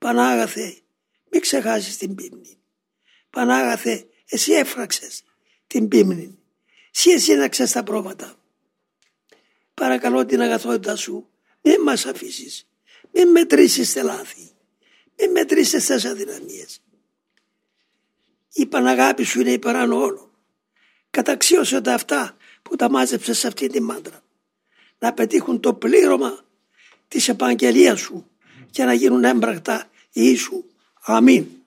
Πανάγαθε, 0.00 0.76
μην 1.30 1.40
ξεχάσεις 1.40 1.96
την 1.96 2.14
πίμνη. 2.14 2.58
Πανάγαθε, 3.30 4.06
εσύ 4.28 4.52
έφραξες 4.52 5.22
την 5.66 5.88
πίμνη. 5.88 6.38
Εσύ 6.94 7.10
εσύναξες 7.10 7.72
τα 7.72 7.82
πρόβατα. 7.82 8.34
Παρακαλώ 9.74 10.26
την 10.26 10.40
αγαθότητα 10.40 10.96
σου, 10.96 11.28
μην 11.62 11.80
μας 11.80 12.06
αφήσεις. 12.06 12.68
Μην 13.12 13.30
μετρήσεις 13.30 13.92
τα 13.92 14.02
λάθη. 14.02 14.50
Μην 15.18 15.30
μετρήσεις 15.30 15.86
τις 15.86 16.04
αδυναμίες. 16.04 16.82
Η 18.52 18.66
Παναγάπη 18.66 19.22
σου 19.22 19.40
είναι 19.40 19.52
υπεράνω 19.52 20.00
όλων. 20.00 20.30
Καταξίωσε 21.10 21.80
τα 21.80 21.94
αυτά 21.94 22.36
που 22.62 22.76
τα 22.76 22.90
μάζεψες 22.90 23.38
σε 23.38 23.46
αυτή 23.46 23.66
τη 23.66 23.80
μάντρα. 23.80 24.22
Να 24.98 25.12
πετύχουν 25.12 25.60
το 25.60 25.74
πλήρωμα 25.74 26.44
της 27.08 27.28
επαγγελίας 27.28 28.00
σου 28.00 28.30
και 28.70 28.84
να 28.84 28.92
γίνουν 28.92 29.24
έμπρακτα 29.24 29.89
y 30.14 30.36
amén. 31.04 31.59